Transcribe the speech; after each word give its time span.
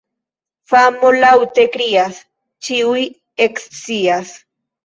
Famo 0.71 1.11
laŭte 1.17 1.67
krias, 1.77 2.17
ĉiuj 2.69 3.05
ekscias. 3.49 4.37